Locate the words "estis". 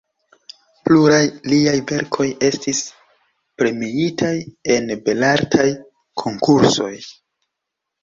2.49-2.81